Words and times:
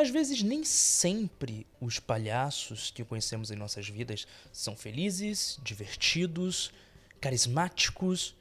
Às 0.00 0.08
vezes, 0.08 0.42
nem 0.42 0.64
sempre 0.64 1.66
os 1.78 2.00
palhaços 2.00 2.90
que 2.90 3.04
conhecemos 3.04 3.50
em 3.50 3.54
nossas 3.54 3.86
vidas 3.86 4.26
são 4.50 4.74
felizes, 4.74 5.60
divertidos, 5.62 6.72
carismáticos 7.20 8.34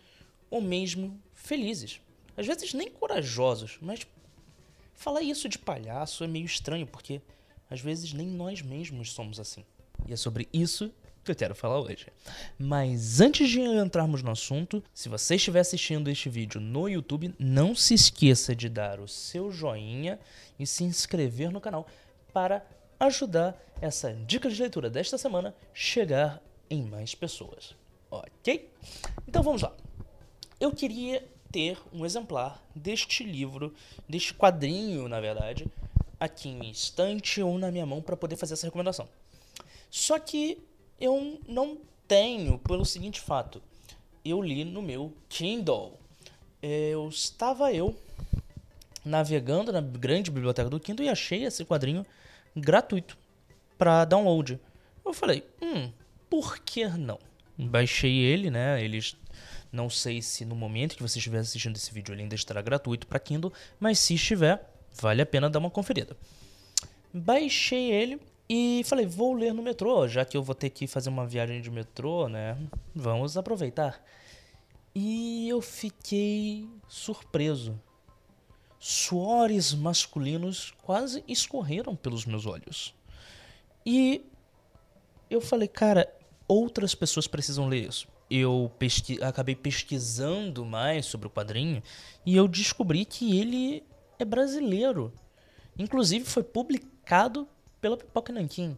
ou 0.49 0.61
mesmo 0.61 1.21
felizes. 1.33 1.99
Às 2.37 2.47
vezes, 2.47 2.73
nem 2.73 2.89
corajosos, 2.89 3.77
mas 3.81 4.07
falar 4.93 5.21
isso 5.21 5.49
de 5.49 5.59
palhaço 5.59 6.23
é 6.23 6.27
meio 6.27 6.45
estranho 6.45 6.87
porque 6.87 7.21
às 7.69 7.81
vezes 7.81 8.13
nem 8.13 8.25
nós 8.25 8.61
mesmos 8.61 9.11
somos 9.11 9.37
assim. 9.37 9.65
E 10.07 10.13
é 10.13 10.15
sobre 10.15 10.47
isso 10.53 10.89
que 11.23 11.31
eu 11.31 11.35
quero 11.35 11.55
falar 11.55 11.79
hoje. 11.79 12.07
Mas 12.57 13.21
antes 13.21 13.49
de 13.49 13.59
entrarmos 13.59 14.23
no 14.23 14.31
assunto, 14.31 14.83
se 14.93 15.09
você 15.09 15.35
estiver 15.35 15.59
assistindo 15.59 16.09
este 16.09 16.29
vídeo 16.29 16.59
no 16.59 16.87
YouTube, 16.87 17.33
não 17.37 17.75
se 17.75 17.93
esqueça 17.93 18.55
de 18.55 18.69
dar 18.69 18.99
o 18.99 19.07
seu 19.07 19.51
joinha 19.51 20.19
e 20.57 20.65
se 20.65 20.83
inscrever 20.83 21.51
no 21.51 21.61
canal 21.61 21.87
para 22.33 22.65
ajudar 22.99 23.57
essa 23.81 24.13
dica 24.13 24.49
de 24.49 24.61
leitura 24.61 24.89
desta 24.89 25.17
semana 25.17 25.55
chegar 25.73 26.41
em 26.69 26.83
mais 26.83 27.15
pessoas. 27.15 27.75
Ok? 28.11 28.69
Então 29.27 29.43
vamos 29.43 29.61
lá. 29.61 29.73
Eu 30.59 30.71
queria 30.71 31.25
ter 31.51 31.77
um 31.93 32.05
exemplar 32.05 32.63
deste 32.75 33.23
livro, 33.23 33.73
deste 34.07 34.33
quadrinho, 34.33 35.07
na 35.07 35.19
verdade, 35.19 35.65
aqui 36.19 36.49
em 36.49 36.55
minha 36.55 36.71
estante 36.71 37.41
ou 37.41 37.57
na 37.57 37.71
minha 37.71 37.85
mão 37.85 38.01
para 38.01 38.17
poder 38.17 38.35
fazer 38.35 38.53
essa 38.53 38.67
recomendação. 38.67 39.07
Só 39.89 40.19
que 40.19 40.59
eu 40.99 41.39
não 41.47 41.77
tenho 42.07 42.57
pelo 42.59 42.85
seguinte 42.85 43.21
fato. 43.21 43.61
Eu 44.23 44.41
li 44.41 44.63
no 44.63 44.81
meu 44.81 45.13
Kindle. 45.29 45.99
Eu 46.61 47.07
estava 47.07 47.71
eu 47.73 47.95
navegando 49.05 49.71
na 49.71 49.79
grande 49.79 50.29
biblioteca 50.29 50.69
do 50.69 50.79
Kindle 50.79 51.05
e 51.05 51.09
achei 51.09 51.45
esse 51.45 51.63
quadrinho 51.63 52.05
gratuito 52.55 53.17
para 53.77 54.03
download. 54.05 54.59
Eu 55.05 55.13
falei, 55.13 55.43
hum, 55.61 55.91
por 56.29 56.59
que 56.59 56.85
não? 56.87 57.17
Baixei 57.57 58.17
ele, 58.17 58.51
né? 58.51 58.83
Eles 58.83 59.15
não 59.71 59.89
sei 59.89 60.21
se 60.21 60.43
no 60.43 60.55
momento 60.55 60.95
que 60.95 61.01
você 61.01 61.19
estiver 61.19 61.39
assistindo 61.39 61.75
esse 61.75 61.93
vídeo 61.93 62.13
ele 62.13 62.23
ainda 62.23 62.35
estará 62.35 62.61
gratuito 62.61 63.07
para 63.07 63.19
Kindle, 63.19 63.53
mas 63.79 63.99
se 63.99 64.15
estiver, 64.15 64.69
vale 64.93 65.21
a 65.21 65.25
pena 65.25 65.49
dar 65.49 65.59
uma 65.59 65.69
conferida. 65.69 66.17
Baixei 67.13 67.91
ele 67.91 68.19
e 68.49 68.81
falei, 68.85 69.05
vou 69.05 69.33
ler 69.33 69.53
no 69.53 69.61
metrô, 69.61 70.07
já 70.07 70.25
que 70.25 70.35
eu 70.35 70.41
vou 70.41 70.55
ter 70.55 70.71
que 70.71 70.87
fazer 70.87 71.09
uma 71.09 71.27
viagem 71.27 71.61
de 71.61 71.69
metrô, 71.69 72.27
né? 72.27 72.57
Vamos 72.95 73.37
aproveitar. 73.37 74.03
E 74.95 75.47
eu 75.47 75.61
fiquei 75.61 76.67
surpreso. 76.87 77.79
Suores 78.79 79.71
masculinos 79.73 80.73
quase 80.81 81.23
escorreram 81.27 81.95
pelos 81.95 82.25
meus 82.25 82.47
olhos. 82.47 82.95
E 83.85 84.25
eu 85.29 85.41
falei, 85.41 85.67
cara, 85.67 86.11
outras 86.47 86.95
pessoas 86.95 87.27
precisam 87.27 87.67
ler 87.67 87.87
isso. 87.87 88.07
Eu 88.31 88.71
pesqui 88.79 89.21
acabei 89.23 89.55
pesquisando 89.55 90.65
mais 90.65 91.05
sobre 91.05 91.27
o 91.27 91.31
quadrinho 91.31 91.83
e 92.25 92.35
eu 92.35 92.47
descobri 92.47 93.05
que 93.05 93.39
ele 93.39 93.83
é 94.17 94.25
brasileiro. 94.25 95.13
Inclusive 95.77 96.25
foi 96.25 96.43
publicado 96.43 97.47
pela 97.81 97.97
Pipoca 97.97 98.31
Nankin. 98.33 98.77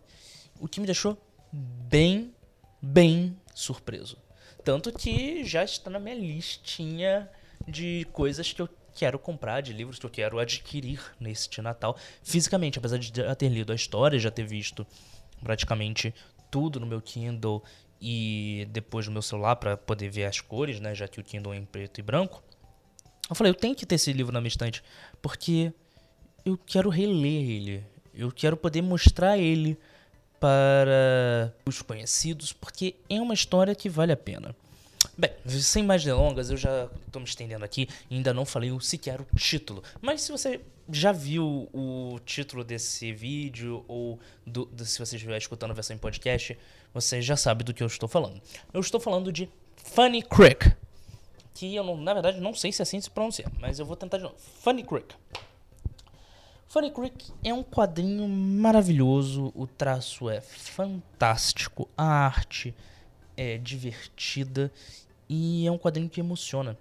O 0.59 0.67
que 0.67 0.79
me 0.79 0.85
deixou 0.85 1.17
bem, 1.51 2.33
bem 2.81 3.37
surpreso. 3.53 4.17
Tanto 4.63 4.91
que 4.91 5.43
já 5.43 5.63
está 5.63 5.89
na 5.89 5.99
minha 5.99 6.15
listinha 6.15 7.29
de 7.67 8.07
coisas 8.11 8.51
que 8.53 8.61
eu 8.61 8.69
quero 8.93 9.17
comprar, 9.17 9.61
de 9.61 9.73
livros 9.73 9.97
que 9.97 10.05
eu 10.05 10.09
quero 10.09 10.39
adquirir 10.39 11.01
neste 11.19 11.61
Natal, 11.61 11.97
fisicamente, 12.23 12.77
apesar 12.77 12.97
de 12.97 13.11
já 13.15 13.33
ter 13.35 13.49
lido 13.49 13.71
a 13.71 13.75
história, 13.75 14.19
já 14.19 14.29
ter 14.29 14.45
visto 14.45 14.85
praticamente 15.41 16.13
tudo 16.49 16.79
no 16.79 16.85
meu 16.85 17.01
Kindle 17.01 17.63
e 17.99 18.67
depois 18.71 19.07
no 19.07 19.13
meu 19.13 19.21
celular 19.21 19.55
para 19.55 19.77
poder 19.77 20.09
ver 20.09 20.25
as 20.25 20.39
cores, 20.41 20.79
né, 20.79 20.93
já 20.93 21.07
que 21.07 21.19
o 21.19 21.23
Kindle 21.23 21.53
é 21.53 21.57
em 21.57 21.65
preto 21.65 21.99
e 21.99 22.03
branco. 22.03 22.43
Eu 23.29 23.35
falei, 23.35 23.51
eu 23.51 23.55
tenho 23.55 23.75
que 23.75 23.85
ter 23.85 23.95
esse 23.95 24.11
livro 24.11 24.33
na 24.33 24.41
minha 24.41 24.49
estante, 24.49 24.83
porque 25.21 25.73
eu 26.43 26.57
quero 26.57 26.89
reler 26.89 27.49
ele. 27.49 27.85
Eu 28.23 28.31
quero 28.31 28.55
poder 28.55 28.81
mostrar 28.81 29.37
ele 29.37 29.77
para 30.39 31.53
os 31.65 31.81
conhecidos, 31.81 32.51
porque 32.51 32.95
é 33.09 33.21
uma 33.21 33.33
história 33.33 33.75
que 33.75 33.89
vale 33.89 34.11
a 34.11 34.17
pena. 34.17 34.55
Bem, 35.17 35.31
sem 35.45 35.83
mais 35.83 36.03
delongas, 36.03 36.49
eu 36.49 36.57
já 36.57 36.87
estou 37.05 37.21
me 37.21 37.27
estendendo 37.27 37.65
aqui 37.65 37.87
ainda 38.09 38.33
não 38.33 38.45
falei 38.45 38.71
sequer 38.79 39.19
o 39.19 39.25
título. 39.35 39.83
Mas 40.01 40.21
se 40.21 40.31
você 40.31 40.61
já 40.91 41.11
viu 41.11 41.69
o 41.73 42.19
título 42.25 42.63
desse 42.63 43.11
vídeo 43.11 43.83
ou 43.87 44.19
do, 44.45 44.65
do, 44.65 44.85
se 44.85 44.99
você 44.99 45.15
estiver 45.15 45.37
escutando 45.37 45.71
a 45.71 45.73
versão 45.73 45.95
em 45.95 45.99
podcast, 45.99 46.57
você 46.93 47.21
já 47.21 47.35
sabe 47.35 47.63
do 47.63 47.73
que 47.73 47.81
eu 47.83 47.87
estou 47.87 48.07
falando. 48.07 48.41
Eu 48.73 48.81
estou 48.81 48.99
falando 48.99 49.31
de 49.31 49.49
Funny 49.77 50.21
Crick, 50.23 50.71
que 51.53 51.75
eu 51.75 51.83
não, 51.83 51.97
na 51.97 52.13
verdade 52.13 52.39
não 52.39 52.53
sei 52.53 52.71
se 52.71 52.81
é 52.81 52.83
assim 52.83 52.99
se 52.99 53.09
pronuncia, 53.09 53.45
mas 53.59 53.79
eu 53.79 53.85
vou 53.85 53.95
tentar 53.95 54.17
de 54.17 54.23
novo. 54.23 54.35
Funny 54.37 54.83
Crick. 54.83 55.15
Funny 56.71 56.89
Creek 56.89 57.33
é 57.43 57.53
um 57.53 57.63
quadrinho 57.63 58.25
maravilhoso, 58.29 59.51
o 59.53 59.67
traço 59.67 60.29
é 60.29 60.39
fantástico, 60.39 61.89
a 61.97 62.05
arte 62.05 62.73
é 63.35 63.57
divertida 63.57 64.71
e 65.27 65.67
é 65.67 65.71
um 65.71 65.77
quadrinho 65.77 66.09
que 66.09 66.21
emociona. 66.21 66.77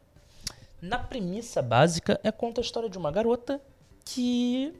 Na 0.81 0.97
premissa 0.97 1.61
básica, 1.61 2.21
é 2.23 2.31
conta 2.31 2.61
a 2.61 2.63
história 2.63 2.89
de 2.89 2.97
uma 2.97 3.11
garota 3.11 3.61
que 4.05 4.73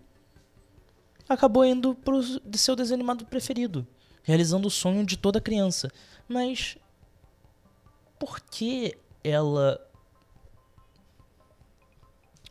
acabou 1.29 1.65
indo 1.65 1.93
pro 1.93 2.23
seu 2.57 2.77
desenho 2.77 2.95
animado 2.95 3.27
preferido, 3.27 3.85
realizando 4.23 4.69
o 4.69 4.71
sonho 4.71 5.05
de 5.05 5.17
toda 5.17 5.41
criança. 5.41 5.91
Mas 6.29 6.79
por 8.17 8.39
que 8.39 8.97
ela 9.25 9.90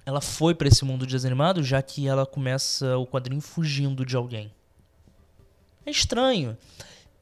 ela 0.10 0.22
foi 0.22 0.56
para 0.56 0.68
esse 0.68 0.84
mundo 0.84 1.06
desanimado, 1.06 1.64
já 1.64 1.84
que 1.84 2.08
ela 2.08 2.26
começa 2.26 2.98
o 2.98 3.06
quadrinho 3.06 3.42
fugindo 3.42 4.04
de 4.04 4.16
alguém. 4.16 4.52
É 5.86 5.92
estranho. 5.92 6.58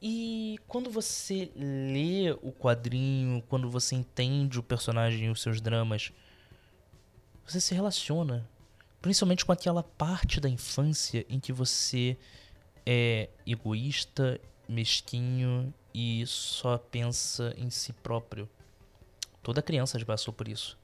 E 0.00 0.58
quando 0.66 0.90
você 0.90 1.52
lê 1.54 2.30
o 2.42 2.50
quadrinho, 2.50 3.42
quando 3.46 3.68
você 3.68 3.94
entende 3.94 4.58
o 4.58 4.62
personagem 4.62 5.26
e 5.26 5.28
os 5.28 5.42
seus 5.42 5.60
dramas, 5.60 6.12
você 7.46 7.60
se 7.60 7.74
relaciona. 7.74 8.48
Principalmente 9.02 9.44
com 9.44 9.52
aquela 9.52 9.82
parte 9.82 10.40
da 10.40 10.48
infância 10.48 11.26
em 11.28 11.38
que 11.38 11.52
você 11.52 12.16
é 12.86 13.28
egoísta, 13.46 14.40
mesquinho 14.66 15.74
e 15.92 16.24
só 16.26 16.78
pensa 16.78 17.54
em 17.58 17.68
si 17.68 17.92
próprio. 17.92 18.48
Toda 19.42 19.60
criança 19.60 19.98
já 19.98 20.06
passou 20.06 20.32
por 20.32 20.48
isso 20.48 20.78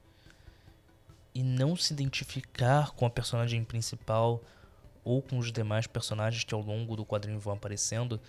e 1.35 1.43
não 1.43 1.75
se 1.75 1.93
identificar 1.93 2.93
com 2.93 3.05
a 3.05 3.11
personagem 3.11 3.65
principal 3.65 4.43
ou 5.03 5.21
com 5.21 5.39
os 5.39 5.51
demais 5.51 5.87
personagens 5.87 6.45
que 6.45 6.55
ao 6.55 6.61
longo 6.61 6.97
do 6.97 7.05
quadrinho 7.05 7.41
vão 7.41 7.55
aparecendo 7.55 8.21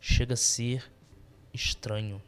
chega 0.00 0.34
a 0.34 0.36
ser 0.36 0.90
estranho. 1.52 2.22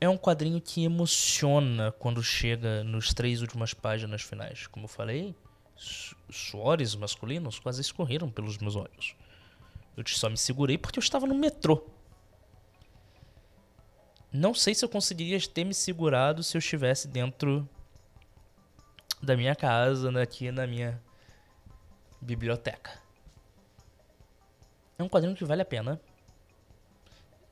É 0.00 0.08
um 0.08 0.16
quadrinho 0.16 0.60
que 0.60 0.84
emociona 0.84 1.92
quando 1.92 2.22
chega 2.22 2.82
nos 2.84 3.12
três 3.12 3.42
últimas 3.42 3.74
páginas 3.74 4.22
finais. 4.22 4.66
Como 4.66 4.84
eu 4.84 4.88
falei, 4.88 5.34
suores 6.30 6.94
masculinos 6.94 7.58
quase 7.58 7.82
escorreram 7.82 8.30
pelos 8.30 8.56
meus 8.58 8.76
olhos. 8.76 9.14
Eu 9.96 10.06
só 10.06 10.30
me 10.30 10.38
segurei 10.38 10.78
porque 10.78 10.98
eu 10.98 11.02
estava 11.02 11.26
no 11.26 11.34
metrô. 11.34 11.86
Não 14.32 14.54
sei 14.54 14.74
se 14.74 14.84
eu 14.84 14.88
conseguiria 14.88 15.38
ter 15.40 15.64
me 15.64 15.74
segurado 15.74 16.42
se 16.42 16.56
eu 16.56 16.60
estivesse 16.60 17.08
dentro 17.08 17.68
da 19.22 19.36
minha 19.36 19.54
casa, 19.54 20.10
né, 20.10 20.22
aqui 20.22 20.50
na 20.50 20.66
minha 20.66 21.00
biblioteca. 22.20 22.90
É 24.98 25.02
um 25.02 25.08
quadrinho 25.08 25.34
que 25.34 25.44
vale 25.44 25.62
a 25.62 25.64
pena. 25.64 26.00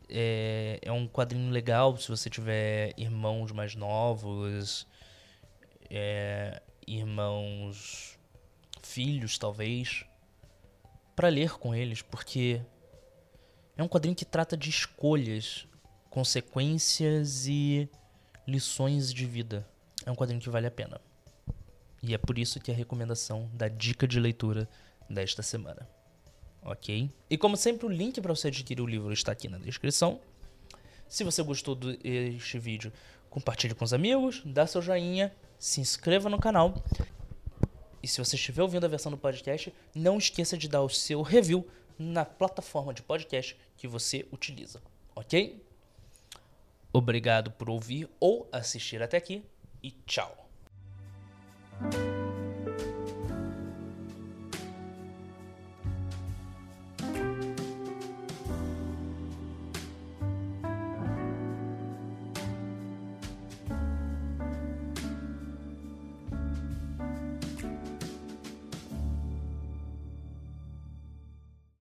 É, 0.08 0.78
é 0.82 0.92
um 0.92 1.06
quadrinho 1.06 1.50
legal 1.50 1.96
se 1.96 2.08
você 2.08 2.31
tiver 2.31 2.92
irmãos 2.96 3.52
mais 3.52 3.75
novos, 3.75 4.87
é, 5.90 6.62
irmãos, 6.87 8.19
filhos 8.82 9.37
talvez, 9.37 10.04
para 11.14 11.28
ler 11.28 11.58
com 11.58 11.75
eles, 11.75 12.00
porque 12.00 12.60
é 13.76 13.82
um 13.82 13.88
quadrinho 13.88 14.14
que 14.14 14.25
trata 14.25 14.56
de 14.56 14.70
escolhas, 14.70 15.66
consequências 16.10 17.46
e 17.46 17.88
lições 18.46 19.12
de 19.12 19.26
vida. 19.26 19.66
É 20.06 20.10
um 20.10 20.14
quadrinho 20.14 20.40
que 20.40 20.48
vale 20.48 20.66
a 20.66 20.70
pena. 20.70 21.00
E 22.02 22.14
é 22.14 22.18
por 22.18 22.38
isso 22.38 22.60
que 22.60 22.70
é 22.70 22.74
a 22.74 22.76
recomendação 22.76 23.50
da 23.52 23.68
dica 23.68 24.06
de 24.06 24.20
leitura 24.20 24.68
desta 25.08 25.42
semana. 25.42 25.88
Ok? 26.62 27.10
E 27.30 27.38
como 27.38 27.56
sempre, 27.56 27.86
o 27.86 27.88
link 27.88 28.20
para 28.20 28.34
você 28.34 28.48
adquirir 28.48 28.82
o 28.82 28.86
livro 28.86 29.12
está 29.12 29.32
aqui 29.32 29.48
na 29.48 29.58
descrição. 29.58 30.20
Se 31.08 31.24
você 31.24 31.42
gostou 31.42 31.74
deste 31.74 32.58
vídeo, 32.58 32.92
compartilhe 33.30 33.74
com 33.74 33.84
os 33.84 33.92
amigos, 33.92 34.42
dá 34.44 34.66
seu 34.66 34.82
joinha, 34.82 35.34
se 35.58 35.80
inscreva 35.80 36.28
no 36.28 36.38
canal. 36.38 36.74
E 38.02 38.06
se 38.06 38.18
você 38.18 38.36
estiver 38.36 38.62
ouvindo 38.62 38.84
a 38.84 38.88
versão 38.88 39.10
do 39.10 39.18
podcast, 39.18 39.72
não 39.94 40.18
esqueça 40.18 40.56
de 40.56 40.68
dar 40.68 40.82
o 40.82 40.88
seu 40.88 41.22
review 41.22 41.66
na 41.98 42.24
plataforma 42.24 42.94
de 42.94 43.02
podcast 43.02 43.56
que 43.76 43.88
você 43.88 44.26
utiliza, 44.30 44.80
ok? 45.16 45.64
Obrigado 46.92 47.50
por 47.50 47.68
ouvir 47.68 48.08
ou 48.20 48.48
assistir 48.52 49.02
até 49.02 49.16
aqui 49.16 49.44
e 49.82 49.90
tchau. 50.06 50.47